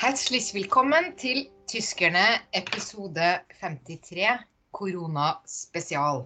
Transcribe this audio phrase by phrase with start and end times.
[0.00, 4.38] Herzlich willkommen til Tyskerne episode 53,
[4.72, 6.22] koronaspesial.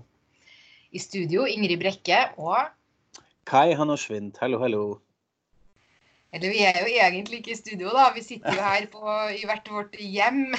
[0.95, 2.69] I studio Ingrid Brekke og
[3.51, 4.83] Kai Hanno Schwind, hallo, hallo.
[6.31, 8.05] Eller vi er jo egentlig ikke i studio, da.
[8.15, 10.55] Vi sitter jo her på, i hvert vårt hjem.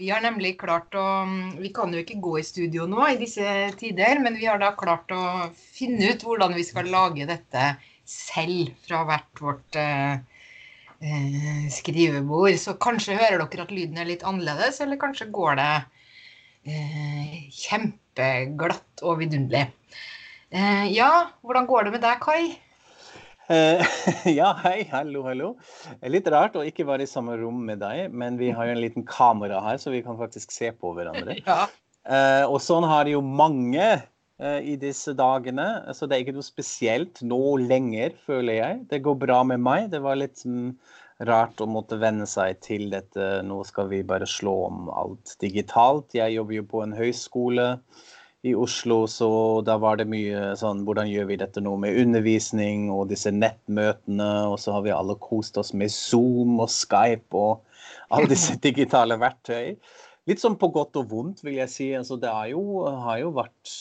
[0.00, 1.04] Vi har nemlig klart å
[1.60, 3.44] Vi kan jo ikke gå i studio nå i disse
[3.76, 7.68] tider, men vi har da klart å finne ut hvordan vi skal lage dette
[8.08, 10.24] selv fra hvert vårt eh,
[11.02, 12.56] eh, skrivebord.
[12.60, 15.72] Så kanskje hører dere at lyden er litt annerledes, eller kanskje går det
[16.68, 19.68] eh, kjempeglatt og vidunderlig.
[20.48, 22.56] Eh, ja, hvordan går det med deg, Kai?
[23.48, 23.80] Eh,
[24.38, 25.54] ja, hei, hallo, hallo.
[26.04, 28.82] Litt rart å ikke være i samme rom med deg, men vi har jo en
[28.82, 31.40] liten kamera her, så vi kan faktisk se på hverandre.
[31.48, 31.66] Ja.
[32.08, 33.84] Eh, og sånn har det jo mange
[34.38, 35.66] i disse dagene.
[35.94, 38.80] Så det er ikke noe spesielt nå lenger, føler jeg.
[38.92, 39.88] Det går bra med meg.
[39.90, 40.68] Det var litt mm,
[41.26, 43.40] rart å måtte venne seg til dette.
[43.46, 46.14] Nå skal vi bare slå om alt digitalt.
[46.14, 47.68] Jeg jobber jo på en høyskole
[48.46, 49.28] i Oslo, så
[49.66, 54.28] da var det mye sånn Hvordan gjør vi dette nå med undervisning og disse nettmøtene?
[54.52, 57.64] Og så har vi alle kost oss med Zoom og Skype og
[58.14, 59.74] alle disse digitale verktøy.
[60.28, 61.86] Litt sånn på godt og vondt, vil jeg si.
[61.96, 63.72] Altså, det jo, har jo vært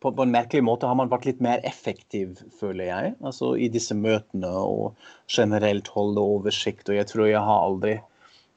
[0.00, 3.12] på, på, en merkelig måte har man vært litt mer effektiv, føler jeg.
[3.26, 4.96] Altså i disse møtene og
[5.28, 6.88] generelt holde oversikt.
[6.88, 7.98] Og jeg tror jeg har aldri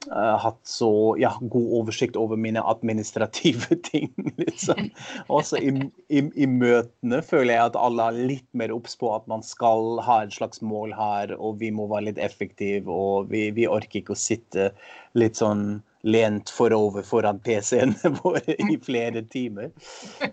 [0.07, 0.89] uh, hatt så
[1.19, 4.13] ja, god oversikt over mine administrative ting.
[4.39, 4.87] Liksom.
[5.27, 5.73] Også i,
[6.07, 9.99] i, i, møtene føler jeg at alle er litt mer obs på at man skal
[10.07, 13.99] ha et slags mål her, og vi må være litt effektive, og vi, vi orker
[13.99, 14.71] ikke å sitte
[15.17, 19.71] litt sånn lent forover foran PC-ene våre i flere timer.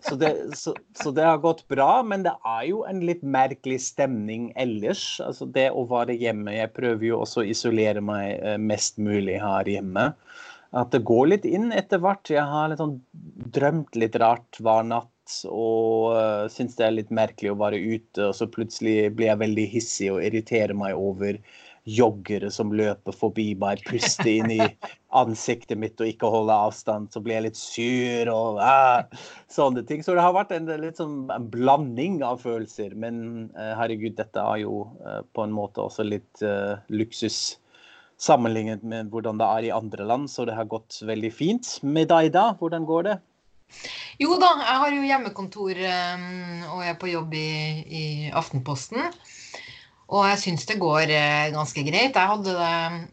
[0.00, 3.80] Så det, så, så det, har gått bra, men det er jo en litt merkelig
[3.88, 5.04] stemning ellers.
[5.24, 6.54] Altså det å være hjemme.
[6.54, 10.12] Jeg prøver jo også å isolere meg eh, mest mulig her hjemme.
[10.74, 12.30] At det går litt inn etter hvert.
[12.30, 12.98] Jeg har litt sånn
[13.54, 15.10] drømt litt rart hver natt
[15.48, 19.40] og uh, syns det er litt merkelig å være ute, og så plutselig blir jeg
[19.40, 21.38] veldig hissig og irriterer meg over
[21.84, 24.60] joggere som løper forbi, meg, puster inn i
[25.14, 30.00] ansiktet mitt og ikke holder avstand, så blir jeg litt sur og uh, sånne ting.
[30.04, 32.96] Så det har vært en, litt sånn en blanding av følelser.
[32.96, 36.44] Men uh, herregud, dette er jo uh, på en måte også litt
[36.88, 37.58] luksus
[38.20, 41.76] sammenlignet med hvordan det er i andre land, så det har gått veldig fint.
[41.84, 42.52] Med deg, da?
[42.58, 43.20] Hvordan går det?
[44.22, 45.80] Jo da, jeg har jo hjemmekontor
[46.70, 47.48] og er på jobb i,
[47.84, 49.02] i Aftenposten.
[50.14, 52.14] Og jeg syns det går eh, ganske greit.
[52.14, 52.52] Jeg hadde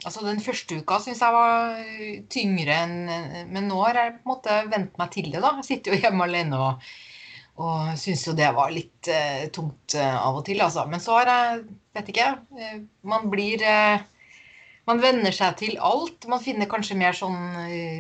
[0.06, 2.98] altså Den første uka syns jeg var eh, tyngre enn
[3.50, 5.42] Men nå har jeg på en måte vent meg til det.
[5.42, 5.56] da.
[5.62, 6.92] Jeg sitter jo hjemme alene og,
[7.62, 10.86] og syns jo det var litt uh, tungt uh, av og til, altså.
[10.90, 11.68] Men så har jeg
[11.98, 12.28] Vet ikke.
[12.56, 13.66] Uh, man blir
[14.88, 16.26] Man venner seg til alt.
[16.30, 17.38] Man finner kanskje mer sånn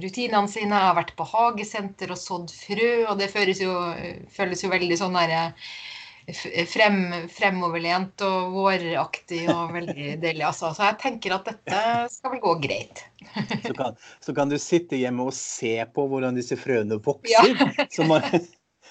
[0.01, 0.73] rutinene sine.
[0.73, 3.75] Jeg har vært på hagesenter og sådd frø, og det føles jo,
[4.33, 5.43] føles jo veldig sånn derre
[6.69, 10.45] frem, fremoverlent og våraktig og veldig deilig.
[10.47, 10.71] Altså.
[10.75, 11.83] Så jeg tenker at dette
[12.13, 13.03] skal vel gå greit.
[13.67, 17.85] så, kan, så, kan, du sitte hjemme og se på hvordan disse frøene vokser, ja.
[17.95, 18.25] som, man,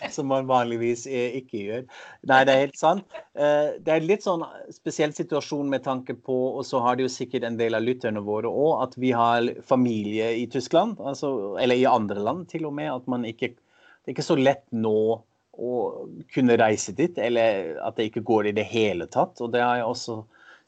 [0.08, 1.88] som, man, vanligvis ikke gjør.
[2.30, 3.18] Nei, det er helt sant.
[3.38, 7.14] Eh, det er litt sånn spesiell situasjon med tanke på, og så har det jo
[7.16, 11.80] sikkert en del av lytterne våre òg, at vi har familie i Tyskland, altså, eller
[11.80, 12.92] i andre land til og med.
[12.94, 13.54] at man ikke
[14.00, 15.20] det er ikke så lett nå
[15.58, 19.40] å kunne reise dit, eller at det ikke går i det hele tatt.
[19.42, 20.20] Og det har jeg også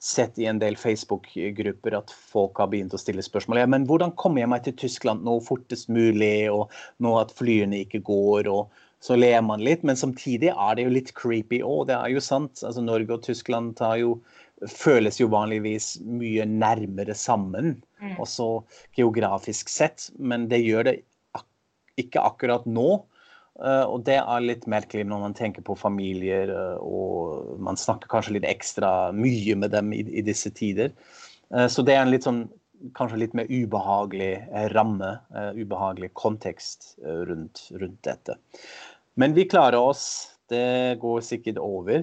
[0.03, 3.61] sett i en del Facebook-grupper at folk har begynt å stille spørsmål.
[3.63, 7.85] Ja, men hvordan kommer jeg meg til Tyskland nå fortest mulig, og nå at flyene
[7.85, 8.51] ikke går?
[8.51, 11.89] og så ler man litt, men samtidig er det jo litt creepy òg.
[11.89, 12.61] Det er jo sant.
[12.63, 14.13] altså Norge og Tyskland jo,
[14.71, 18.13] føles jo vanligvis mye nærmere sammen, mm.
[18.23, 18.63] også
[18.95, 20.07] geografisk sett.
[20.19, 20.95] Men det gjør det
[21.35, 21.49] ak
[21.99, 23.03] ikke akkurat nå.
[23.61, 28.09] Uh, og det er litt merkelig når man tenker på familier, uh, og man snakker
[28.11, 30.95] kanskje litt ekstra mye med dem i, disse tider.
[31.53, 32.47] Uh, så det er en litt sånn
[32.97, 34.33] kanskje litt mer ubehagelig
[34.73, 35.13] ramme,
[35.55, 38.35] ubehagelig kontekst rundt, rundt, dette.
[39.15, 40.33] Men vi klarer oss.
[40.51, 42.03] Det går sikkert over.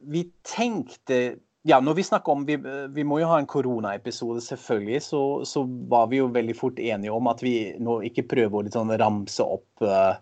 [0.00, 1.18] vi tenkte
[1.62, 2.56] ja, når vi snakker om, vi,
[2.94, 5.02] vi må jo ha en koronaepisode, selvfølgelig.
[5.04, 8.66] Så, så, var vi jo veldig fort enige om at vi nå ikke prøver å
[8.68, 10.14] liksom ramse opp uh,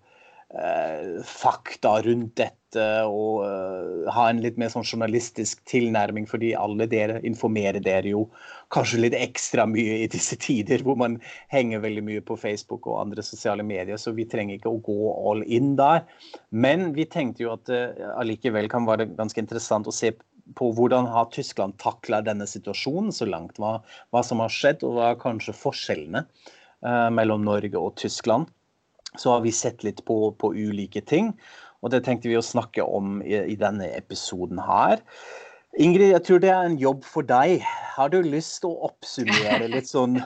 [0.51, 2.57] uh, fakta rundt dette
[3.07, 8.27] og uh, ha en litt mer sånn journalistisk tilnærming, fordi alle dere informerer dere jo
[8.75, 11.17] kanskje litt ekstra mye i disse tider hvor man
[11.55, 15.15] henger veldig mye på Facebook og andre sosiale medier, så vi trenger ikke å gå
[15.31, 16.03] all in der.
[16.51, 17.85] Men vi tenkte jo at det
[18.19, 23.29] allikevel kan være ganske interessant å se på hvordan har Tyskland takla denne situasjonen så
[23.29, 23.59] langt.
[23.59, 23.79] Hva,
[24.13, 28.49] hva, som har skjedd, og hva er kanskje forskjellene eh, mellom Norge og Tyskland.
[29.17, 31.33] Så har vi sett litt på, på, ulike ting,
[31.83, 35.03] og det tenkte vi å snakke om i, i denne episoden her.
[35.79, 37.63] Ingrid, jeg tror det er en jobb for deg.
[37.95, 40.17] Har du lyst til å oppsummere litt sånn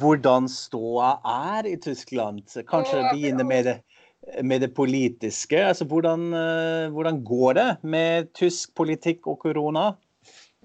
[0.00, 1.16] hvordan ståa
[1.52, 2.42] er i Tyskland?
[2.68, 3.76] Kanskje begynne med det
[4.42, 5.60] med det politiske.
[5.60, 9.92] Altså, hvordan, eh, hvordan, går det med tysk politikk og korona?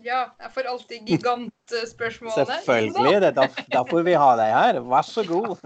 [0.02, 2.48] Ja, jeg får alltid gigantspørsmålet.
[2.48, 3.22] Selvfølgelig.
[3.22, 4.80] Det er derfor vi har deg her.
[4.82, 5.58] Vær så god.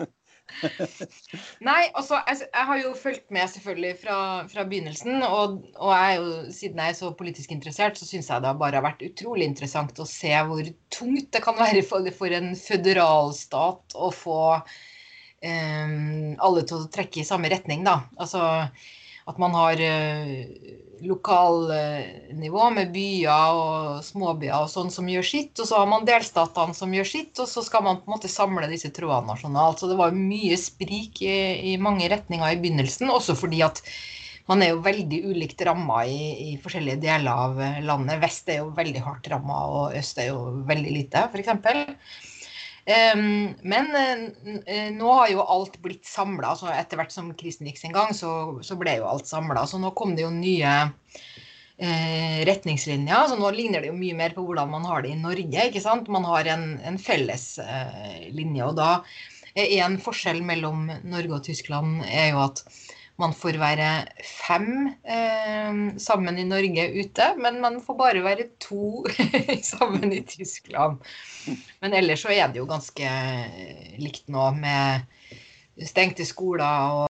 [1.67, 4.17] Nei, altså, jeg, jeg, har jo fulgt med selvfølgelig fra,
[4.51, 5.23] fra begynnelsen.
[5.23, 6.27] Og, og jeg jo,
[6.57, 10.03] siden jeg er så politisk interessert, så syns jeg det har bare vært utrolig interessant
[10.03, 14.41] å se hvor tungt det kan være for, for en føderalstat å få
[15.45, 18.01] alle til å trekke i samme retning, da.
[18.17, 18.45] Altså
[19.25, 20.33] at man har uh,
[21.05, 26.77] lokalnivå med byer og småbyer og sånn som gjør sitt, og så har man delstatene
[26.77, 29.81] som gjør sitt, og så skal man på en måte samle disse trådene nasjonalt.
[29.81, 31.39] Så det var mye sprik i,
[31.73, 33.81] i, mange retninger i begynnelsen, også fordi at
[34.45, 36.19] man er jo veldig ulikt ramma i,
[36.51, 38.21] i, forskjellige deler av landet.
[38.21, 42.29] Vest er jo veldig hardt ramma, og øst er jo veldig lite, f.eks.
[42.85, 46.51] Men eh, nå har jo alt blitt samla.
[46.53, 49.65] Altså etter hvert som krisen gikk sin gang, så, så ble jo alt samla.
[49.67, 50.73] Så nå kom det jo nye
[51.77, 53.31] eh, retningslinjer.
[53.31, 55.69] Så nå ligner det jo mye mer på hvordan man har det i Norge.
[55.69, 56.11] ikke sant?
[56.13, 58.69] Man har en, en felles eh, linje.
[58.69, 58.99] Og da
[59.55, 62.61] er en forskjell mellom Norge og Tyskland er jo at
[63.21, 63.89] man får være
[64.27, 69.05] fem eh, sammen i Norge ute, men man får bare være to
[69.71, 70.99] sammen i Tyskland.
[71.79, 73.11] Men ellers så er det jo ganske
[74.01, 75.07] likt nå, med
[75.87, 77.07] stengte skoler og,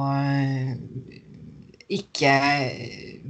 [0.00, 0.14] og
[1.92, 2.34] ikke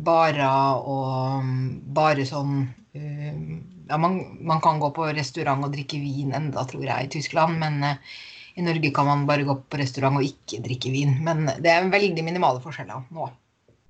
[0.07, 1.51] barer og
[1.95, 3.41] bare sånn uh,
[3.89, 7.59] ja, man, man, kan gå på restaurant og drikke vin enda, tror jeg, i Tyskland,
[7.61, 8.15] men uh,
[8.55, 11.17] i Norge kan man bare gå på restaurant og ikke drikke vin.
[11.27, 13.31] Men det er veldig minimale forskjeller nå.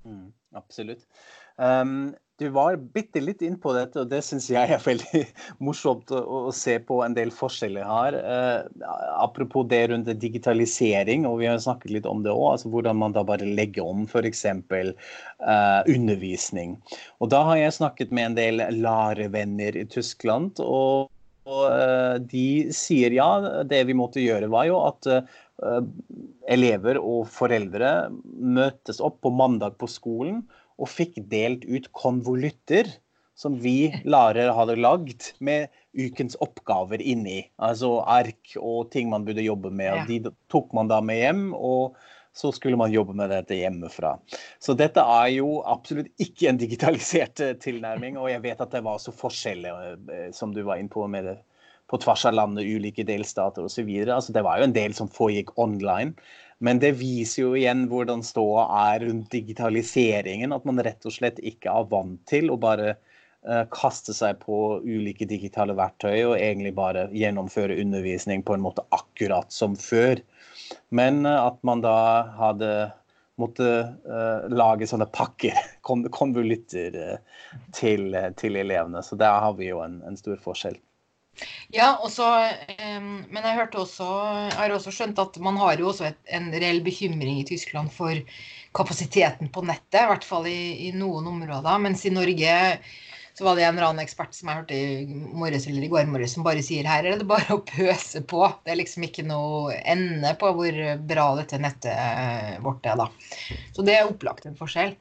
[0.08, 1.04] Mm, absolutt.
[1.56, 5.20] Um, du var bitte litt inn på dette, og det syns jeg er veldig
[5.66, 8.16] morsomt å, å, se på en del forskjeller her.
[8.18, 8.88] Uh,
[9.20, 12.56] apropos det rundt digitalisering, og vi har snakket litt om det òg.
[12.56, 14.46] Altså hvordan man da bare legger om f.eks.
[14.50, 16.78] Uh, undervisning.
[17.22, 20.58] Og da har jeg snakket med en del lærevenner i Tyskland.
[20.64, 21.12] og
[21.44, 23.28] og eh, de sier ja,
[23.68, 25.80] det vi måtte gjøre var jo at eh,
[26.50, 27.94] elever og foreldre
[28.24, 30.42] møtes opp på mandag på skolen
[30.80, 32.88] og fikk delt ut konvolutter
[33.38, 37.42] som vi lærere hadde lagd med ukens oppgaver inni.
[37.58, 39.90] Altså ark og ting man burde jobbe med.
[39.90, 41.48] og De tok man da med hjem.
[41.54, 41.98] og
[42.34, 44.16] så skulle man jobbe med dette hjemmefra.
[44.58, 48.18] Så dette er jo absolutt ikke en digitalisert eh, tilnærming.
[48.18, 51.28] Og jeg vet at det var også forskjeller, eh, som du var inne på, med
[51.30, 51.36] det,
[51.90, 53.86] på tvers av landet, ulike delstater osv.
[54.02, 56.16] Altså, det var jo en del som foregikk online.
[56.58, 60.54] Men det viser jo igjen hvordan ståa er rundt digitaliseringen.
[60.56, 64.80] At man rett og slett ikke er vant til å bare uh, kaste seg på
[64.80, 70.22] ulike digitale verktøy og egentlig bare gjennomføre undervisning på en måte akkurat som før.
[70.88, 71.96] Men eh, at man da
[72.38, 72.70] hadde
[73.40, 73.66] måtte
[74.06, 75.56] uh, lage sånne pakker,
[76.20, 79.02] konvolutter, uh, til, til, elevene.
[79.02, 80.76] Så der har vi jo en, en stor forskjell.
[81.74, 82.28] Ja, også,
[82.78, 84.06] um, men jeg også,
[84.52, 87.90] jeg har også skjønt at man har jo også et, en reell bekymring i Tyskland
[87.90, 88.14] for
[88.74, 91.82] kapasiteten på nettet, i hvert fall i, i noen områder.
[91.82, 92.54] Mens i Norge
[93.34, 96.06] så var det en eller annen ekspert som jeg hørte i morges eller i går
[96.06, 98.44] morges, som bare sier her er det bare å pøse på.
[98.62, 103.08] Det er liksom ikke noe ende på hvor bra dette nettet eh, vårt er, da.
[103.74, 104.94] Så det er opplagt en forskjell.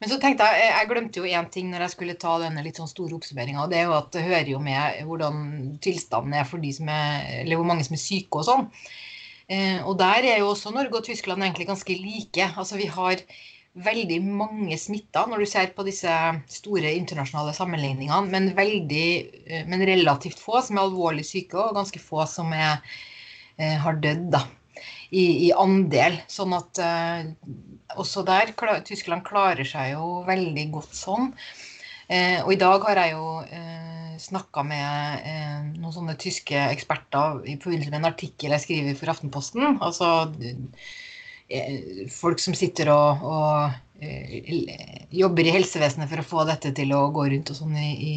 [0.00, 2.80] Men så tenkte jeg Jeg glemte jo én ting når jeg skulle ta denne litt
[2.80, 3.66] sånn store oppsummeringa.
[3.68, 5.42] Det er jo at det hører jo med hvordan
[5.84, 8.70] tilstanden er for de som er Eller hvor mange som er syke og sånn.
[9.52, 12.48] Eh, og der er jo også Norge og Tyskland egentlig ganske like.
[12.56, 13.20] Altså vi har
[13.84, 16.12] veldig mange smitta når du ser på disse
[16.52, 19.08] store internasjonale sammenligningene, men, veldig,
[19.46, 22.80] eh, men relativt få som er alvorlig syke, og ganske få som er,
[23.58, 24.42] eh, har dødd da,
[25.10, 26.20] i, i, andel.
[26.32, 27.32] Sånn at eh,
[28.00, 28.54] også der
[28.86, 31.32] Tyskland klarer seg jo veldig godt sånn.
[32.06, 35.24] Og i dag har jeg jo eh, snakka med
[35.72, 39.80] noen sånne tyske eksperter i forbindelse med en artikkel jeg skriver for Aftenposten.
[39.82, 40.28] altså
[42.10, 47.06] folk som sitter og, og eh, jobber i helsevesenet for å få dette til å
[47.14, 48.14] gå rundt og sånn i, i,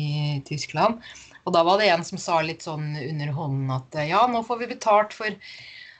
[0.47, 1.03] Tyskland.
[1.45, 4.63] Og da var det en som sa litt sånn under hånden at ja, nå får
[4.63, 5.29] vi betalt for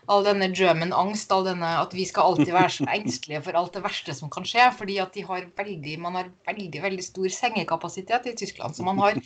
[0.09, 3.75] all denne German angst, all denne at vi skal alltid være så engstelige for alt
[3.77, 4.65] det verste som kan skje.
[4.77, 8.77] Fordi at de har veldig, man har veldig, veldig stor sengekapasitet i Tyskland.
[8.77, 9.21] Så man har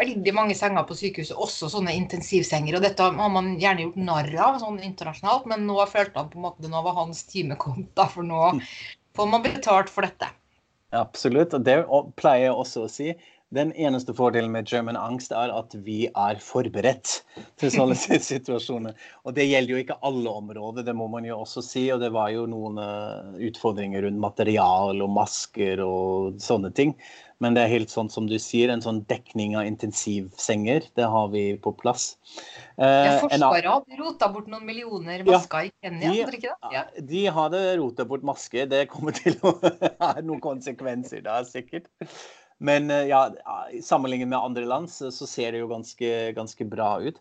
[0.00, 2.78] veldig mange senger på sykehuset, også sånne intensivsenger.
[2.78, 6.40] Og dette har man gjerne gjort narr av sånn internasjonalt, men nå følte han på
[6.40, 8.54] en måte nå var hans time kommet, for nå
[9.16, 10.30] får man betalt for dette.
[10.96, 11.78] Absolutt, og det
[12.20, 13.12] pleier jeg også å si.
[13.52, 17.18] Den eneste fordelen med German angst er at vi er forberedt
[17.60, 17.96] til sånne
[18.32, 18.96] situasjoner.
[19.28, 21.82] Og det gjelder jo ikke alle områder, det må man jo også si.
[21.92, 26.96] Og det var jo noen uh, utfordringer rundt material og masker og sånne ting.
[27.42, 31.30] Men det er helt sånn som du sier, en sånn dekning av intensivsenger, det har
[31.32, 32.12] vi på plass.
[32.76, 36.70] Eh, Forsvaret hadde rota bort noen millioner masker ja, i Kenya, de, ikke det?
[36.76, 36.84] Ja.
[37.10, 38.68] De hadde rota bort masker.
[38.70, 39.56] Det kommer til å
[40.04, 41.90] ha noen konsekvenser da, sikkert.
[42.62, 43.24] Men eh, ja,
[43.82, 47.18] sammenlignet med andre land så, så ser det jo ganske, ganske bra ut.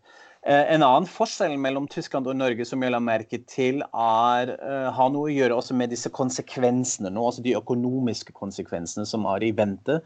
[0.48, 4.88] Eh, en annen forskjell mellom Tyskland og Norge som jeg la merke til, er, uh,
[4.95, 9.45] har noe å gjøre også med disse konsekvensene nå, altså de økonomiske konsekvensene som er
[9.45, 10.00] i vente,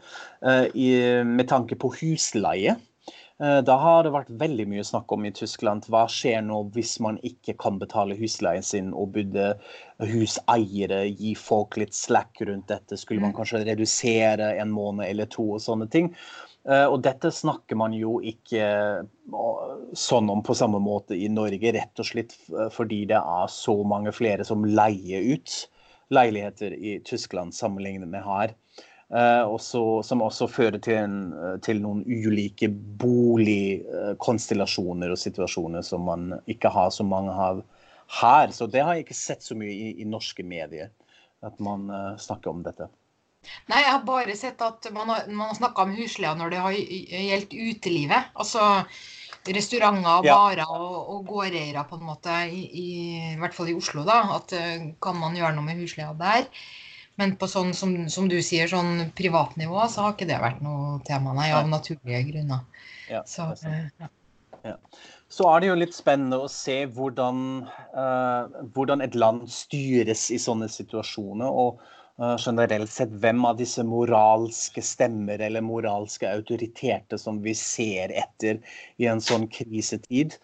[0.44, 0.66] uh,
[1.24, 2.76] med tanke på husleie.
[3.36, 6.94] Eh, da har det vært veldig mye snakk om i Tyskland hva skjer nå hvis
[7.04, 9.50] man ikke kan betale husleien sin, og burde
[10.00, 12.96] huseiere gi folk litt slack rundt dette?
[12.96, 13.36] Skulle man mm.
[13.36, 16.14] kanskje redusere en måned eller to og sånne ting?
[16.66, 18.64] Eh, og dette snakker man jo ikke
[19.96, 22.32] sånn om på samme måte i Norge, rett og slett
[22.74, 25.68] fordi det er så mange flere som leier ut
[26.14, 28.54] leiligheter i Tyskland sammenlignet med her.
[29.46, 32.68] Også, som også fører til, en, eh, til noen ulike
[33.02, 37.62] boligkonstellasjoner og situasjoner som man ikke har så mange av
[38.18, 38.50] her.
[38.50, 40.90] Så det har jeg ikke sett så mye i, i norske medier,
[41.46, 41.86] at man
[42.18, 42.90] snakker om dette.
[43.70, 46.64] Nei, jeg har bare sett at man har, man har snakka om husleia når det
[46.64, 48.32] har gjeldt utelivet.
[48.38, 48.64] Altså
[49.46, 52.88] restauranter, og barer og, og gårdeiere, på en måte, i, i,
[53.34, 54.02] i, hvert fall i Oslo.
[54.06, 54.54] da, at
[55.02, 56.50] Kan man gjøre noe med husleia der?
[57.16, 60.98] Men på sånn som, som, du sier, sånn privatnivå, så har ikke det vært noe
[61.06, 62.66] tema, nei, av naturlige grunner.
[63.08, 64.10] Ja, så, eh, ja.
[64.66, 64.74] Ja.
[65.32, 67.38] så, er det jo litt spennende å se hvordan,
[67.94, 71.48] uh, hvordan et land styres i sånne situasjoner.
[71.48, 71.80] Og
[72.16, 78.62] generelt sett hvem av disse moralske stemmer eller moralske autoriteter som vi ser etter
[78.96, 80.38] i en sånn krisetid.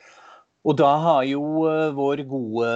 [0.62, 2.69] Og da har jo uh, vår gode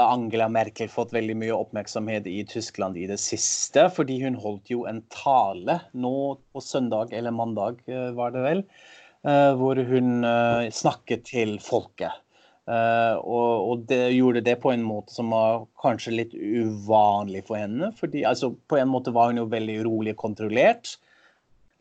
[0.00, 4.86] Angela Merkel fått veldig mye oppmerksomhet i Tyskland i det siste, fordi hun holdt jo
[4.88, 6.14] en tale nå
[6.54, 8.68] på søndag eller mandag, uh, var det vel,
[9.24, 10.20] hvor hun
[10.76, 12.12] snakket til folket.
[12.64, 17.90] Og, og, det gjorde det på en måte som var kanskje litt uvanlig for henne.
[17.98, 20.94] fordi altså, På en måte var hun jo veldig rolig og kontrollert.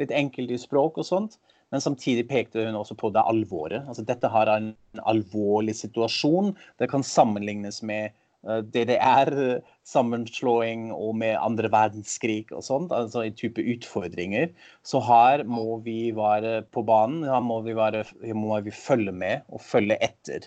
[0.01, 1.39] Litt enkelt i språk og sånt.
[1.71, 3.87] Men samtidig pekte hun også på det alvoret.
[3.87, 4.73] Altså, dette har en
[5.09, 6.51] alvorlig situasjon.
[6.77, 12.91] Det kan sammenlignes med uh, DDR-sammenslåing og med andre verdenskrig og sånt.
[12.95, 14.47] Altså en type utfordringer.
[14.85, 17.23] Så her må vi være på banen.
[17.27, 18.03] Her må vi, være,
[18.35, 20.39] må vi følge med og følge etter.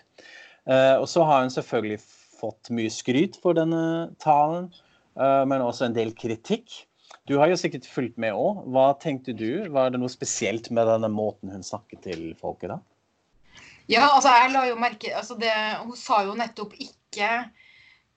[0.67, 2.01] Uh, og så har hun selvfølgelig
[2.37, 4.69] fått mye skryt for denne talen,
[5.17, 6.69] men også en del kritikk.
[7.27, 8.67] Du har jo sikkert fulgt med òg.
[8.75, 9.67] Hva tenkte du?
[9.73, 12.79] Var det noe spesielt med denne måten hun snakket til folket da?
[13.91, 17.29] Ja, altså jeg la jo merke altså det, Hun sa jo nettopp ikke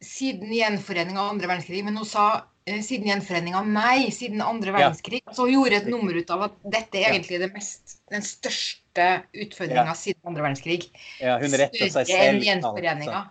[0.03, 2.25] siden gjenforening av andre verdenskrig, men hun sa
[2.65, 5.23] eh, siden gjenforening av meg, siden andre verdenskrig.
[5.25, 5.33] Ja.
[5.35, 9.09] Så hun gjorde et nummer ut av at dette er egentlig det mest, den største
[9.33, 9.97] utfordringa ja.
[9.97, 10.87] siden andre verdenskrig.
[11.19, 12.15] Ja, hun retter seg selv.
[12.21, 13.25] Enn gjenforeninga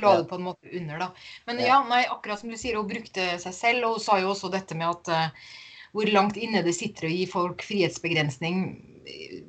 [0.00, 1.10] lå det på en måte under, da.
[1.46, 4.32] Men ja, nei, akkurat som du sier, hun brukte seg selv, og hun sa jo
[4.32, 5.52] også dette med at uh,
[5.94, 8.64] hvor langt inne det sitter å gi folk frihetsbegrensning,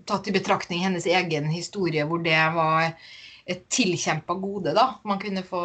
[0.05, 2.91] tatt i betraktning hennes egen historie, hvor det var
[3.45, 4.87] et tilkjempa gode, da.
[5.05, 5.61] Man kunne få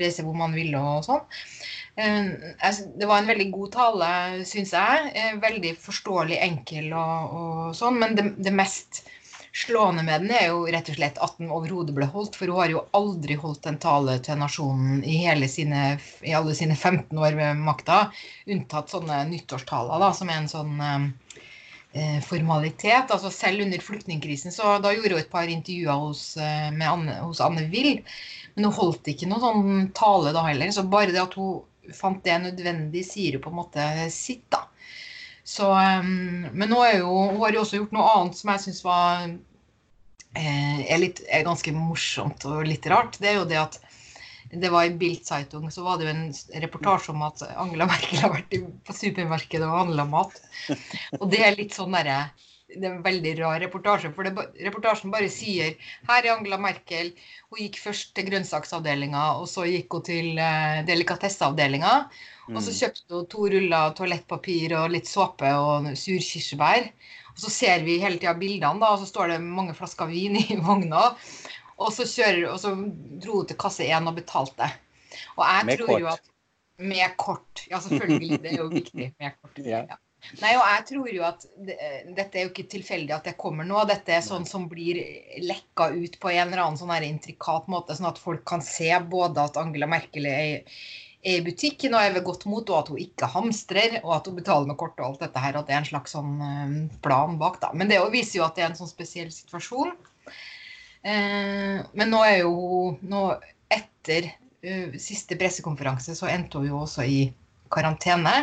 [0.00, 1.24] reise hvor man ville og sånn.
[1.96, 2.28] Uh,
[3.00, 4.08] det var en veldig god tale,
[4.46, 5.12] syns jeg.
[5.16, 7.98] Uh, veldig forståelig, enkel og, og sånn.
[8.02, 9.02] Men det, det mest
[9.56, 12.36] slående med den er jo rett og slett at den overhodet ble holdt.
[12.36, 15.18] For hun har jo aldri holdt en tale til nasjonen i,
[15.48, 15.84] sine,
[16.20, 18.06] i alle sine 15 år ved makta,
[18.52, 21.08] unntatt sånne nyttårstaler, da, som er en sånn eh,
[22.24, 23.10] formalitet.
[23.10, 27.40] altså Selv under flyktningkrisen, så da gjorde hun et par intervjuer hos, eh, Anne, hos
[27.44, 28.02] Anne Will.
[28.54, 30.72] Men hun holdt ikke noen sånn tale da heller.
[30.72, 34.64] Så bare det at hun fant det nødvendig, sier hun på en måte sitt, da.
[35.46, 38.80] Så, um, men nå jo, hun har jo også gjort noe annet som jeg syns
[38.82, 39.28] var
[40.34, 43.20] eh, er, litt, er ganske morsomt og litt rart.
[43.22, 43.78] Det er jo det at
[44.52, 46.26] det var i Bild Zeitung så var det jo en
[46.62, 50.36] reportasje om at Angela Merkel har vært på supermarkedet og handla mat.
[51.20, 52.26] Og det er litt sånn derre
[52.66, 54.10] det er en veldig rar reportasje.
[54.14, 55.76] For det, reportasjen bare sier
[56.08, 57.12] her er Angela Merkel.
[57.50, 61.92] Hun gikk først til grønnsaksavdelinga, og så gikk hun til uh, delikatesseavdelinga.
[62.52, 62.78] Og så mm.
[62.80, 66.90] kjøpte hun to ruller toalettpapir og litt såpe og surkirsebær.
[67.36, 70.38] Og så ser vi hele tida bildene, da, og så står det mange flasker vin
[70.40, 71.10] i vogna.
[71.76, 72.72] Og så, kjører, og så
[73.22, 74.70] dro hun til kasse 1 og betalte.
[75.36, 76.00] Og jeg med tror kort.
[76.00, 76.32] jo at
[76.78, 77.62] Med kort.
[77.70, 78.42] Ja, selvfølgelig.
[78.42, 79.62] Det er jo viktig med kort.
[79.74, 79.84] Ja.
[79.90, 80.00] Ja.
[80.40, 81.76] Nei, og jeg tror jo at det,
[82.16, 83.78] dette er jo ikke tilfeldig at det kommer nå.
[83.88, 84.98] Dette er sånn som blir
[85.44, 88.90] lekka ut på en eller annen sånn her intrikat måte, sånn at folk kan se
[89.12, 90.64] både at Angela Merkel er,
[91.22, 94.28] er i butikken og er ved godt mot, og at hun ikke hamstrer, og at
[94.30, 95.60] hun betaler med kort og alt dette her.
[95.60, 97.70] At det er en slags sånn eh, plan bak, da.
[97.76, 99.94] Men det viser jo at det er en sånn spesiell situasjon.
[101.06, 103.22] Eh, men nå er jo nå
[103.70, 104.26] etter
[104.66, 107.20] uh, siste pressekonferanse så endte hun jo også i
[107.72, 108.34] karantene.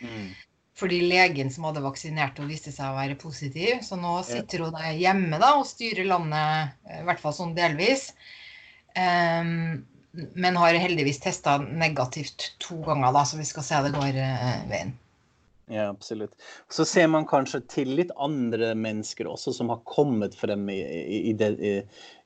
[0.00, 0.30] Mm.
[0.76, 3.80] Fordi legen som hadde vaksinert henne, viste seg å være positiv.
[3.84, 8.10] Så nå sitter hun hjemme da, og styrer landet, i hvert fall sånn delvis.
[8.92, 9.86] Um,
[10.36, 14.68] men har heldigvis testa negativt to ganger, da, så vi skal se det går uh,
[14.68, 14.92] veien.
[15.66, 16.36] Ja, absolutt.
[16.70, 21.16] Så ser man kanskje til litt andre mennesker også som har kommet frem i, i,
[21.30, 21.48] i, det,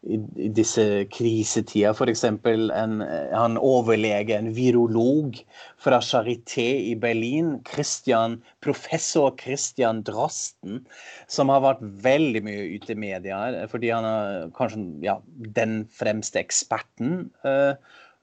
[0.04, 1.96] i disse krisetider.
[1.96, 2.26] F.eks.
[2.28, 5.40] En, en overlege, en virolog
[5.80, 10.84] fra Charité i Berlin, Christian, professor Christian Drosten,
[11.24, 13.40] som har vært veldig mye ute i media
[13.72, 15.16] fordi han er kanskje ja,
[15.56, 17.30] den fremste eksperten.
[17.40, 17.72] Uh,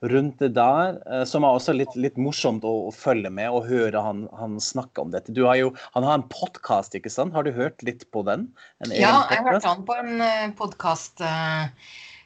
[0.06, 3.66] rundt det der, eh, som er også litt, litt morsomt å, å, følge med og
[3.70, 5.34] høre han, han snakke om dette.
[5.42, 7.34] Har jo, han har en podkast, ikke sant?
[7.34, 8.51] Har du hørt litt på den?
[8.92, 11.24] ja, jeg hørte han på en eh, podkast.
[11.25, 11.72] Eh,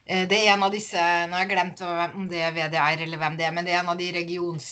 [0.02, 3.36] det er en av disse Nå har jeg glemt om det er VDR eller hvem
[3.38, 4.66] det er, men det er en av de regions,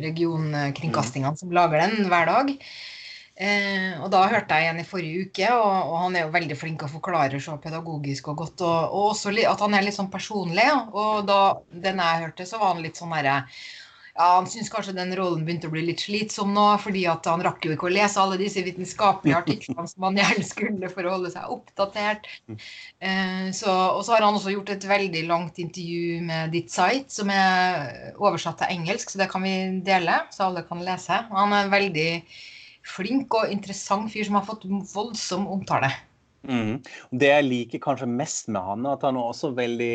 [0.00, 1.40] regionkringkastingene mm.
[1.42, 2.54] som lager den hver dag.
[3.34, 6.58] Eh, og da hørte jeg en i forrige uke, og, og, han er jo veldig
[6.58, 8.62] flink og forklarer så pedagogisk og godt.
[8.62, 10.68] Og, og også at han er litt sånn personlig.
[10.94, 13.40] Og da den jeg hørte, så var han litt sånn herre
[14.14, 17.42] ja, Han syntes kanskje den rollen begynte å bli litt slitsom nå, fordi at han
[17.42, 21.16] rakk jo ikke å lese alle disse vitenskapelige artiklene som han gjerne skulle for å
[21.16, 22.30] holde seg oppdatert.
[22.46, 27.10] Eh, så, og så har han også gjort et veldig langt intervju med Ditt Site,
[27.10, 31.24] som er oversatt til engelsk, så det kan vi dele, så alle kan lese.
[31.34, 32.10] Han er veldig
[32.84, 35.90] flink og interessant fyr som har fått voldsom omtale.
[36.44, 36.82] Mm.
[37.16, 39.94] Det jeg liker kanskje mest med han, er at han er også veldig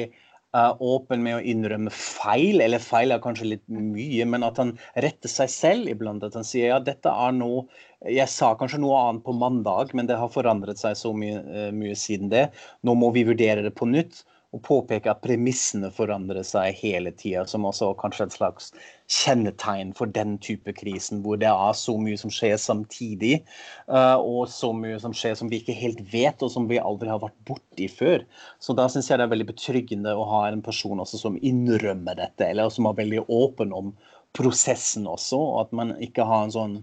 [0.57, 2.63] uh, åpen med å innrømme feil.
[2.65, 4.73] Eller feil er kanskje litt mye, men at han
[5.05, 6.25] retter seg selv iblant.
[6.25, 7.67] At han sier ja, dette er noe
[8.07, 11.69] Jeg sa kanskje noe annet på mandag, men det har forandret seg så mye, uh,
[11.75, 12.49] mye siden det.
[12.87, 17.43] Nå må vi vurdere det på nytt og påpeke at premissene forandrer seg hele tida,
[17.45, 18.71] som også kanskje et slags
[19.09, 23.43] kjennetegn for den type krisen, hvor det er så mye som skjer samtidig,
[23.91, 27.11] uh, og så mye som skjer som vi ikke helt vet, og som vi aldri
[27.13, 28.25] har vært borti før.
[28.57, 32.49] Så da syns jeg det er veldig betryggende å ha en person som innrømmer dette,
[32.49, 33.93] eller som er veldig åpen om
[34.37, 36.79] prosessen også, og at man ikke har en sånn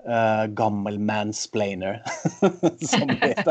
[0.00, 1.98] Uh, gammel mansplainer
[2.88, 3.50] som, vet,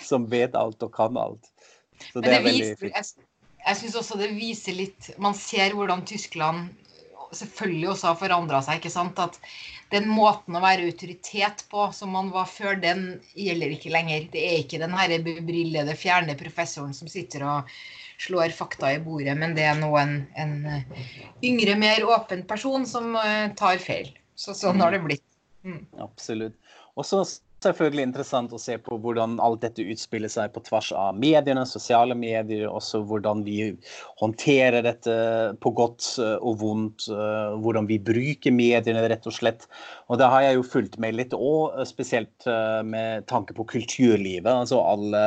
[0.00, 1.50] som, vet, alt og kan alt.
[2.12, 3.30] Så det, det er veldig viser, Jeg,
[3.64, 6.68] jeg syns også det viser litt Man ser hvordan Tyskland
[7.36, 8.78] selvfølgelig også har forandra seg.
[8.80, 9.18] ikke sant?
[9.20, 9.38] At
[9.92, 14.28] den måten å være autoritet på som man var før, den gjelder ikke lenger.
[14.32, 17.74] Det er ikke den herre bebrillede, fjerne professoren som sitter og
[18.18, 20.54] slår fakta i bordet, men det er nå en, en
[21.44, 24.10] yngre, mer åpen person som uh, tar feil.
[24.38, 25.24] Så sånn har det blitt.
[25.66, 25.84] Mm.
[26.02, 26.56] Absolutt.
[26.98, 27.22] Og så
[27.64, 32.14] selvfølgelig interessant å se på hvordan alt dette utspiller seg på tvers av mediene, sosiale
[32.18, 33.72] medier, også hvordan vi
[34.20, 35.16] håndterer dette
[35.62, 37.08] på godt eh, og vondt.
[37.10, 39.66] Eh, hvordan vi bruker mediene, rett og slett.
[40.08, 42.48] Og det har jeg jo fulgt med litt òg, eh, spesielt
[42.88, 44.48] med tanke på kulturlivet.
[44.48, 45.24] Altså alle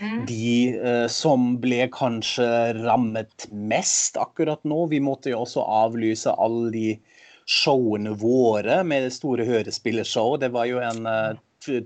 [0.00, 0.24] mm.
[0.28, 2.46] de som ble kanskje
[2.82, 4.86] rammet mest akkurat nå.
[4.92, 6.88] Vi måtte jo også avlyse alle de
[7.50, 10.36] showene våre med store hørespillershow.
[10.40, 11.08] Det var jo en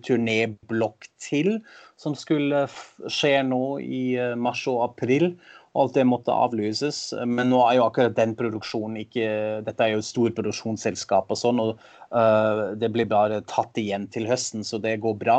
[0.07, 1.59] turnéblokk til
[2.01, 2.67] som skulle
[3.13, 5.33] skje nå i eh, mars og april.
[5.77, 6.99] Og alt det måtte avlyses.
[7.29, 9.27] Men nå er jo akkurat den produksjonen ikke
[9.67, 11.83] Dette er jo et stort produksjonsselskap og sånn, og
[12.17, 15.37] uh, det blir bare tatt igjen til høsten, så det går bra.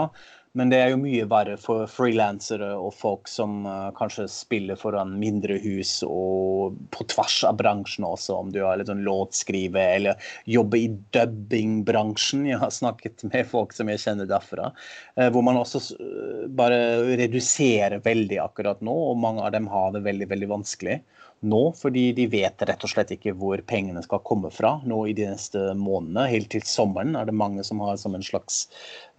[0.58, 5.14] Men det er jo mye verre for frilansere og folk som uh, kanskje spiller foran
[5.22, 10.32] mindre hus og på tvers av bransjen også, om du har litt sånn låtskrive eller
[10.50, 12.48] jobber i dubbingbransjen.
[12.50, 14.72] Jeg har snakket med folk som jeg kjenner derfra,
[15.20, 16.80] uh, hvor man også uh, bare
[17.22, 21.00] reduserer veldig akkurat nå, og mange av dem har det veldig, veldig vanskelig.
[21.46, 25.14] Nå, fordi de vet rett og slett ikke hvor pengene skal komme fra nå i
[25.18, 26.30] de neste månedene.
[26.32, 28.66] Helt til sommeren er det mange som har som en slags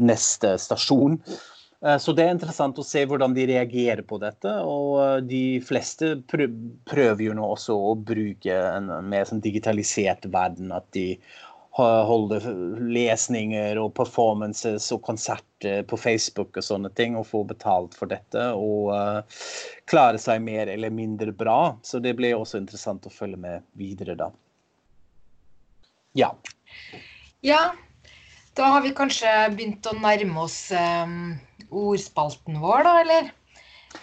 [0.03, 1.21] neste stasjon.
[1.85, 4.51] Eh, så det er interessant å se hvordan de reagerer på dette.
[4.67, 10.75] Og eh, de fleste prøver jo nå også å bruke en mer sånn digitalisert verden.
[10.75, 11.13] At de
[11.83, 12.41] holde
[12.93, 18.49] lesninger og performances og konserter på Facebook og sånne ting, og få betalt for dette.
[18.59, 19.43] Og uh,
[19.91, 21.77] klare seg mer eller mindre bra.
[21.83, 24.31] Så det blir også interessant å følge med videre, da.
[26.19, 26.33] Ja.
[27.47, 27.63] Ja,
[28.59, 31.37] da har vi kanskje begynt å nærme oss um,
[31.71, 33.29] ordspalten vår, da, eller?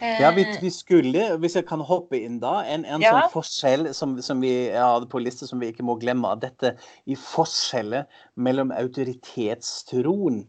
[0.01, 3.11] Ja, vi, vi, skulle, hvis jeg kan hoppe inn da, en, en ja.
[3.13, 6.73] sånn forskjell som, som vi hadde på liste som vi ikke må glemme, av, dette
[7.05, 10.43] i forskjellet mellom autoritetstroen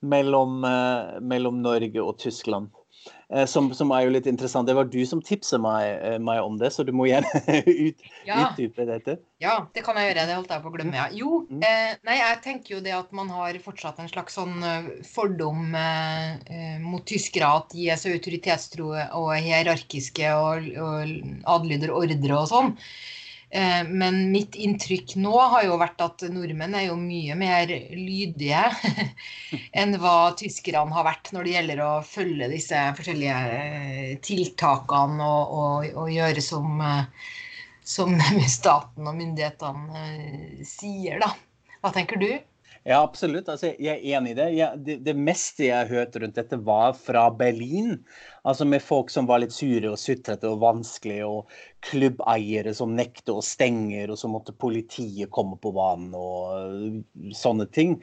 [0.00, 2.70] mellom, uh, mellom Norge og Tyskland.
[3.30, 4.66] Eh, som, som, er jo litt interessant.
[4.66, 7.30] Det var du som tipset meg, eh, meg om det, så du må gjerne
[7.86, 8.48] ut, ja.
[8.48, 9.16] utdype dette.
[9.42, 10.26] Ja, det kan jeg gjøre.
[10.26, 10.98] Det holdt jeg på å glemme.
[10.98, 11.06] Ja.
[11.14, 11.62] Jo, mm.
[11.66, 15.76] eh, nei, jeg tenker jo det at man har fortsatt en slags sånn eh, fordom
[15.78, 21.16] eh, mot tyskere at de er så autoritetstro og hierarkiske og, og
[21.54, 22.74] adlyder ordre og sånn.
[23.50, 28.60] Eh, men mitt inntrykk nå har jo vært at nordmenn er jo mye mer lydige
[29.80, 35.56] enn hva tyskerne har vært når det gjelder å følge disse forskjellige eh, tiltakene og,
[35.58, 37.34] og, og gjøre som, eh,
[37.82, 38.14] som
[38.60, 41.34] staten og myndighetene sier, da.
[41.80, 42.30] Hva tenker du?
[42.88, 43.48] Ja, absolutt.
[43.52, 44.46] Altså, jeg er enig i det.
[44.56, 44.94] Jeg, det.
[45.04, 45.14] det.
[45.16, 47.98] meste jeg har hørt rundt dette, var fra Berlin.
[48.40, 51.50] Altså Med folk som var litt sure og sutrete og vanskelige, og
[51.84, 57.68] klubbeiere som nekter og stenger, og så måtte politiet komme på banen og uh, sånne
[57.68, 57.98] ting.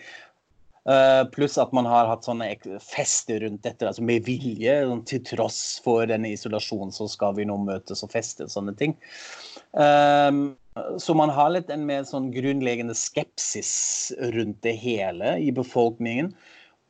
[0.87, 2.45] Uh, pluss at man har hatt sånne
[2.79, 4.75] fester rundt dette altså med vilje.
[4.87, 8.75] Sånn, til tross for denne isolasjonen så skal vi nå møtes og feste og sånne
[8.79, 8.95] ting.
[9.75, 10.55] Um,
[11.01, 13.73] så man har litt en mer sånn grunnleggende skepsis
[14.35, 16.31] rundt det hele i befolkningen.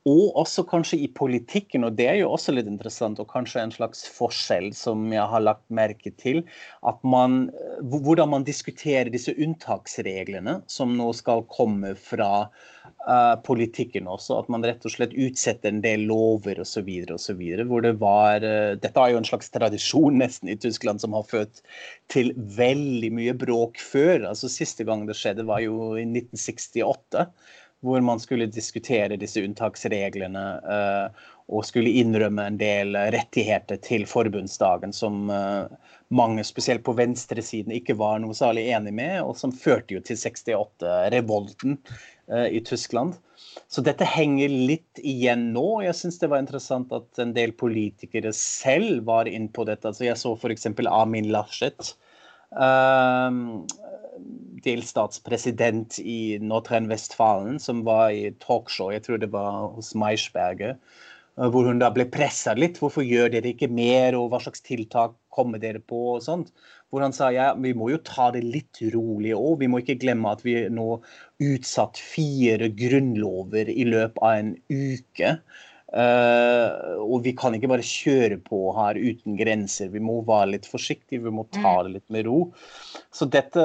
[0.07, 3.73] Og også kanskje i politikken, og det er jo også litt interessant, og kanskje en
[3.75, 6.43] slags forskjell som jeg har lagt merke til.
[6.87, 7.49] at man,
[7.81, 12.47] Hvordan man diskuterer disse unntaksreglene som nå skal komme fra
[13.07, 14.39] uh, politikken også.
[14.41, 16.89] At man rett og slett utsetter en del lover osv.
[17.13, 17.43] osv.
[17.67, 21.27] Hvor det var uh, Dette er jo en slags tradisjon nesten i Tyskland som har
[21.27, 21.63] ført
[22.13, 24.29] til veldig mye bråk før.
[24.31, 27.27] altså Siste gang det skjedde, var jo i 1968
[27.85, 34.95] hvor man skulle diskutere disse unntaksreglene uh, og skulle innrømme en del rettigheter til forbundsdagen
[34.95, 35.69] som uh,
[36.07, 40.19] mange, spesielt på venstresiden, ikke var noe særlig enig med, og som førte jo til
[40.19, 43.17] 68-revolten uh, eh, i Tyskland.
[43.71, 45.81] Så dette henger litt igjen nå.
[45.85, 49.89] Jeg syns det var interessant at en del politikere selv var inne på dette.
[49.89, 50.69] Altså jeg så f.eks.
[50.87, 51.93] Amin Laschet.
[52.55, 53.67] Uh,
[54.67, 61.69] delstatspresident i Nordrhein-Westfalen, som var i talkshow, jeg tror det var hos Maischberger, eh, hvor
[61.69, 62.81] hun da ble pressa litt.
[62.81, 66.03] Hvorfor gjør dere ikke mer, og hva slags tiltak kommer dere på?
[66.17, 66.51] og sånt.
[66.89, 69.57] Hvor han sa ja, vi må jo ta det litt rolig òg.
[69.61, 71.01] Vi må ikke glemme at vi nå
[71.43, 75.33] utsatt fire grunnlover i løpet av en uke.
[75.87, 79.91] Uh, og vi kan ikke bare kjøre på her uten grenser.
[79.93, 81.83] Vi må være litt forsiktige, vi må ta mm.
[81.87, 82.39] det litt med ro.
[83.15, 83.63] Så dette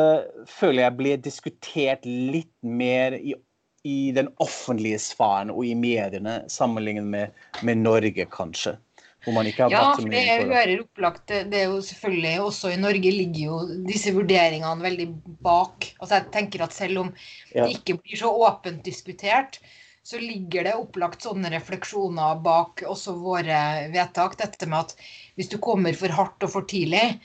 [0.50, 3.34] føler jeg ble diskutert litt mer i,
[3.82, 8.76] i den offentlige sfæren og i mediene, sammenlignet med, med Norge, kanskje.
[9.22, 12.72] Hvor man ikke har ja, for det jeg hører opplagt, det er jo selvfølgelig Også
[12.74, 15.06] i Norge ligger jo disse vurderingene veldig
[15.46, 15.92] bak.
[16.00, 17.12] Altså jeg tenker at selv om
[17.52, 19.60] det ikke blir så åpent diskutert,
[20.02, 23.60] så ligger det opplagt sånne refleksjoner bak også våre
[23.92, 24.34] vedtak.
[24.40, 24.96] Dette med at
[25.38, 27.20] hvis du kommer for hardt og for tidlig,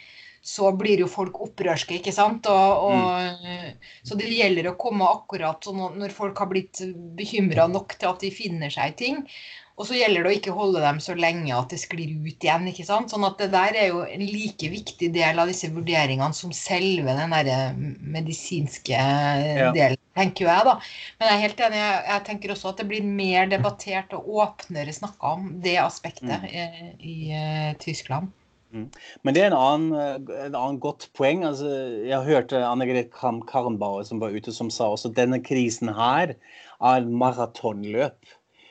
[0.47, 2.47] så blir jo folk opprørske, ikke sant.
[2.47, 3.87] Og, og, mm.
[4.07, 6.83] Så det gjelder å komme akkurat sånn når folk har blitt
[7.17, 9.23] bekymra nok til at de finner seg i ting.
[9.77, 12.65] Og så gjelder det å ikke holde dem så lenge at det sklir ut igjen.
[12.71, 13.11] ikke sant?
[13.13, 17.13] Sånn at det der er jo en like viktig del av disse vurderingene som selve
[17.13, 19.69] den der medisinske ja.
[19.75, 20.73] delen, tenker jeg, da.
[21.19, 21.83] Men jeg er helt enig.
[21.83, 26.49] Jeg, tenker også at det blir mer debattert og åpnere snakka om det aspektet mm.
[26.49, 26.65] i,
[26.97, 28.33] i uh, Tyskland.
[28.73, 28.89] Mm.
[29.21, 31.45] Men det er en annen, en annen godt poeng.
[31.45, 31.69] Altså,
[32.01, 36.33] jeg hørte Anne Grete Kram Karnbauer som var ute, som sa også denne krisen her
[36.81, 38.17] er maratonløp.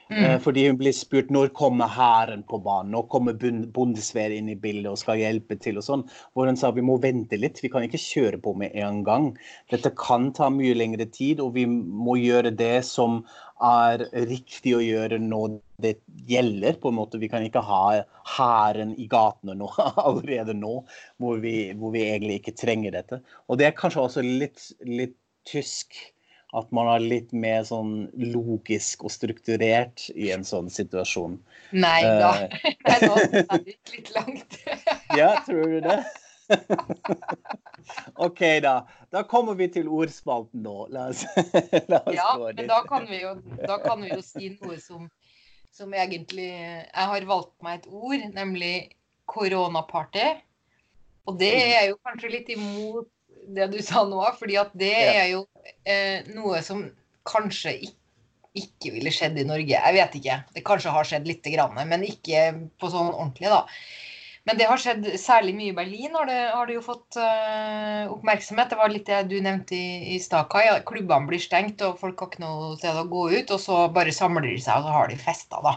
[0.08, 0.24] Mm.
[0.24, 3.34] Eh, fordi hun blir spurt når kommer hæren på banen, når kommer
[3.74, 5.80] Bundeswehr inn i bildet og skal hjelpe til.
[5.80, 8.74] og sånn, Hvor hun sa vi må vente litt, vi kan ikke kjøre på med
[8.74, 9.32] en gang.
[9.70, 13.24] Dette kan ta mye lengre tid, og vi må gjøre det som
[13.62, 15.96] er riktig å gjøre når det
[16.28, 16.78] gjelder.
[16.80, 17.18] på en måte.
[17.18, 18.02] Vi kan ikke ha
[18.36, 19.72] hæren i gatene nå,
[20.06, 20.84] allerede nå,
[21.18, 23.22] hvor vi, hvor vi, egentlig ikke trenger dette.
[23.48, 25.16] Og det er kanskje også litt, litt
[25.46, 25.98] tysk
[26.56, 31.36] at man er litt mer sånn logisk og strukturert i en sånn situasjon.
[31.76, 32.30] Nei da.
[32.88, 34.56] Nei, nå er det litt langt.
[35.20, 35.98] ja, tror du det?
[38.26, 38.76] OK, da.
[39.12, 40.86] Da kommer vi til ordspalten nå.
[40.94, 41.26] La oss,
[41.90, 42.62] la oss ja, gå dit.
[42.62, 45.10] Men da kan, vi jo, da kan vi jo si noe som,
[45.74, 48.74] som egentlig Jeg har valgt meg et ord, nemlig
[49.28, 50.30] koronaparty.
[51.26, 53.10] Og det er jo kanskje litt imot
[53.56, 55.44] det du sa nå, fordi at det er jo
[55.84, 56.84] eh, noe som
[57.26, 58.02] kanskje ikke,
[58.56, 59.76] ikke ville skjedd i Norge.
[59.76, 60.36] Jeg vet ikke.
[60.56, 62.46] Det kanskje har skjedd lite grann, men ikke
[62.80, 63.66] på sånn ordentlig, da.
[64.46, 68.06] Men det har skjedd særlig mye i Berlin, har det, har det jo fått uh,
[68.14, 68.70] oppmerksomhet.
[68.70, 70.68] Det var litt det du nevnte i, i stad, Kai.
[70.86, 73.50] Klubbene blir stengt, og folk har ikke noe sted å gå ut.
[73.56, 75.74] Og så bare samler de seg, og så har de fester, da.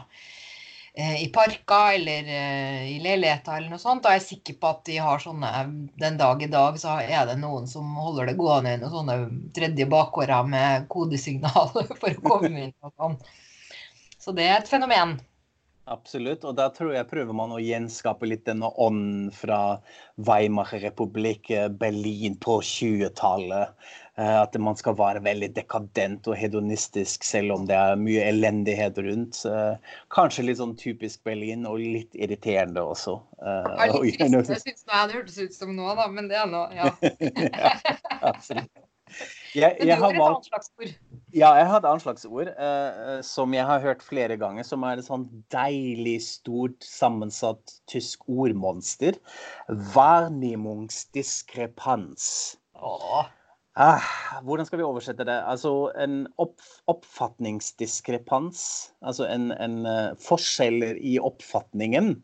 [0.99, 4.03] Uh, I parker eller uh, i leiligheter eller noe sånt.
[4.03, 5.51] Jeg er sikker på at de har sånne
[6.01, 9.17] Den dag i dag så er det noen som holder det gående i noen sånne
[9.55, 13.17] tredje bakgårder med kodesignal for å komme inn og sånn.
[14.19, 15.15] Så det er et fenomen.
[15.89, 16.43] Absolutt.
[16.45, 19.79] Og da tror jeg prøver man å gjenskape litt denne ånden fra
[20.21, 23.71] Weimar-republikk, Berlin på 20-tallet.
[24.19, 28.97] Eh, at man skal være veldig dekadent og hedonistisk, selv om det er mye elendighet
[29.05, 29.45] rundt.
[29.47, 29.75] Eh,
[30.12, 33.19] kanskje litt sånn typisk Berlin, og litt irriterende også.
[33.39, 33.53] Det
[33.86, 34.51] er litt trist.
[34.51, 36.86] Jeg syns det hørtes ut som nå, da, men det er nå, ja.
[37.63, 37.71] ja
[38.19, 38.71] absolutt.
[39.55, 40.45] Jeg, jeg, har valgt,
[41.34, 45.25] ja, jeg hadde anslagsord uh, som jeg har hørt flere ganger, som er et sånn
[45.49, 49.17] deilig, stort, sammensatt tysk ordmonster.
[49.95, 52.60] Varnimungsdiskrepans.
[53.80, 54.04] Ah,
[54.44, 55.38] hvordan skal vi oversette det?
[55.48, 55.70] Altså
[56.04, 56.58] en opp,
[56.92, 58.62] oppfatningsdiskrepans.
[59.00, 62.18] Altså en, en uh, forskjeller i oppfatningen.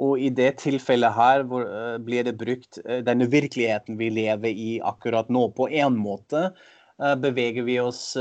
[0.00, 4.56] Og i det tilfellet her hvor, uh, blir det brukt uh, denne virkeligheten vi lever
[4.56, 6.54] i akkurat nå, på én måte.
[7.02, 8.14] Uh, beveger vi oss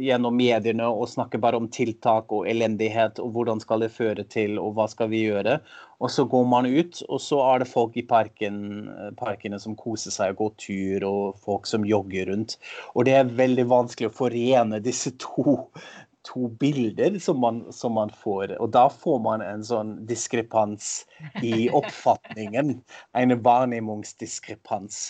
[0.00, 4.56] gjennom mediene og snakker bare om tiltak og elendighet og hvordan skal det føre til
[4.62, 5.58] og hva skal vi gjøre.
[6.00, 8.88] Og så går man ut, og så er det folk i parken,
[9.20, 12.56] parkene som koser seg og går tur, og folk som jogger rundt.
[12.94, 15.60] Og det er veldig vanskelig å forene disse to
[16.22, 18.56] to bilder som man, som man, får.
[18.60, 21.06] Og da får man en sånn diskrepans
[21.42, 22.76] i oppfatningen.
[23.16, 25.00] En varnimungsdiskrepans.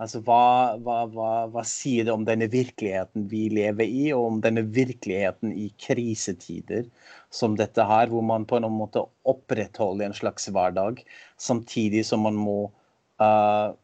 [0.00, 4.38] Altså hva, hva, hva, hva, sier det om denne virkeligheten vi lever i, og om
[4.40, 6.86] denne virkeligheten i krisetider
[7.34, 11.02] som dette her, hvor man på en måte opprettholder en slags hverdag,
[11.36, 12.62] samtidig som man må
[13.20, 13.76] uh,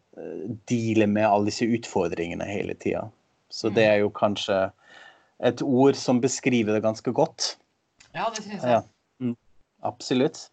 [0.73, 3.05] deale med alle disse utfordringene hele tida.
[3.53, 4.71] Så det er jo kanskje
[5.45, 7.55] et ord som beskriver det ganske godt.
[8.17, 8.73] Ja, det syns jeg.
[8.73, 8.81] Ja.
[9.21, 9.37] Mm,
[9.85, 10.47] absolutt.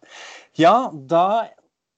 [0.60, 1.48] Ja, da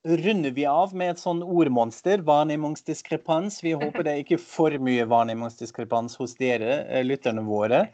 [0.07, 3.59] runder vi av med et sånn ordmonster, varnimungsdiskrepans.
[3.65, 7.87] Vi håper det er ikke for mye varnimungsdiskrepans hos dere, eh, lytterne våre.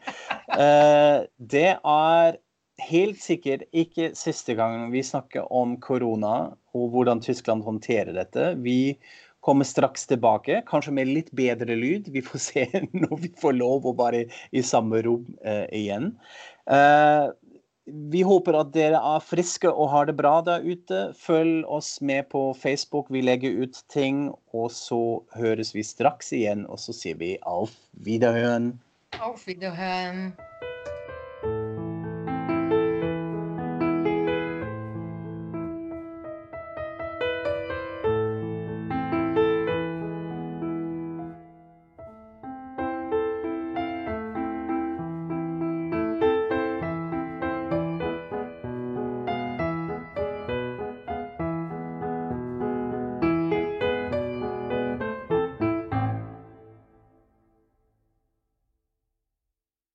[0.53, 2.37] Eh, det er
[2.81, 8.53] helt sikkert ikke siste gang vi snakker om korona og hvordan Tyskland håndterer dette.
[8.61, 8.97] Vi
[9.43, 12.07] kommer straks tilbake, kanskje med litt bedre lyd.
[12.13, 12.67] Vi får se
[13.03, 16.13] når vi får lov å være i samme rom uh, igjen.
[17.85, 21.01] Vi håper at dere er friske og har det bra der ute.
[21.19, 23.11] Følg oss med på Facebook.
[23.11, 24.29] Vi legger ut ting.
[24.55, 28.77] Og så høres vi straks igjen, og så sier vi auf Wiederhören.
[29.19, 30.31] Auf Wiederhören.